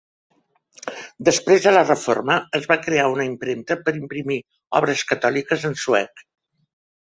Després 1.27 1.65
de 1.67 1.73
la 1.75 1.83
Reforma 1.89 2.37
es 2.59 2.65
va 2.71 2.77
crear 2.85 3.03
una 3.17 3.27
impremta 3.33 3.77
per 3.85 3.95
imprimir 3.99 4.39
obres 4.81 5.05
catòliques 5.13 5.69
en 5.71 5.79
suec. 5.85 6.25